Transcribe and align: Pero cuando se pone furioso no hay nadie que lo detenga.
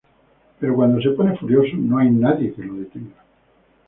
Pero 0.59 0.73
cuando 0.73 0.99
se 0.99 1.11
pone 1.11 1.37
furioso 1.37 1.75
no 1.77 1.99
hay 1.99 2.09
nadie 2.09 2.51
que 2.55 2.63
lo 2.63 2.73
detenga. 2.73 3.23